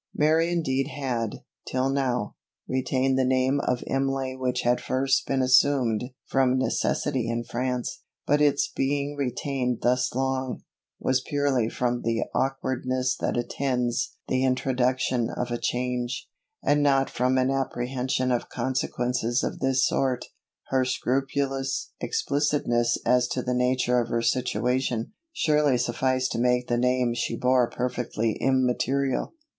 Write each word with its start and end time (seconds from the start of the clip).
Mary 0.15 0.49
indeed 0.51 0.87
had, 0.87 1.43
till 1.67 1.87
now, 1.87 2.33
retained 2.67 3.19
the 3.19 3.23
name 3.23 3.59
of 3.67 3.83
Imlay 3.85 4.33
which 4.35 4.61
had 4.63 4.81
first 4.81 5.27
been 5.27 5.43
assumed 5.43 6.05
from 6.25 6.57
necessity 6.57 7.29
in 7.29 7.43
France; 7.43 8.01
but 8.25 8.41
its 8.41 8.67
being 8.67 9.15
retained 9.15 9.77
thus 9.83 10.15
long, 10.15 10.63
was 10.99 11.21
purely 11.21 11.69
from 11.69 12.01
the 12.01 12.23
aukwardness 12.33 13.15
that 13.17 13.37
attends 13.37 14.17
the 14.27 14.43
introduction 14.43 15.29
of 15.29 15.51
a 15.51 15.59
change, 15.59 16.27
and 16.63 16.81
not 16.81 17.07
from 17.07 17.37
an 17.37 17.51
apprehension 17.51 18.31
of 18.31 18.49
consequences 18.49 19.43
of 19.43 19.59
this 19.59 19.85
sort. 19.85 20.25
Her 20.69 20.83
scrupulous 20.83 21.91
explicitness 21.99 22.97
as 23.05 23.27
to 23.27 23.43
the 23.43 23.53
nature 23.53 23.99
of 23.99 24.09
her 24.09 24.23
situation, 24.23 25.13
surely 25.31 25.77
sufficed 25.77 26.31
to 26.31 26.39
make 26.39 26.67
the 26.69 26.77
name 26.79 27.13
she 27.13 27.35
bore 27.37 27.69
perfectly 27.69 28.31
immaterial. 28.41 29.35